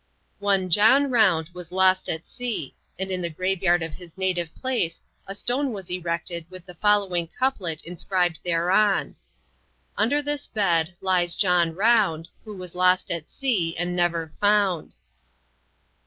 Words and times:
One 0.39 0.71
John 0.71 1.11
Round 1.11 1.49
was 1.49 1.71
lost 1.71 2.09
at 2.09 2.25
sea, 2.25 2.73
and 2.97 3.11
in 3.11 3.21
the 3.21 3.29
grave 3.29 3.61
yard 3.61 3.83
of 3.83 3.93
his 3.93 4.17
native 4.17 4.49
place 4.55 4.99
a 5.27 5.35
stone 5.35 5.73
was 5.73 5.91
erected 5.91 6.43
with 6.49 6.65
the 6.65 6.73
following 6.73 7.27
couplet 7.27 7.83
inscribed 7.83 8.39
thereon: 8.43 9.15
"Under 9.95 10.23
this 10.23 10.47
bed 10.47 10.95
lies 11.01 11.35
John 11.35 11.75
Round 11.75 12.29
Who 12.45 12.57
was 12.57 12.73
lost 12.73 13.11
at 13.11 13.29
sea 13.29 13.77
and 13.77 13.95
never 13.95 14.33
found." 14.41 14.93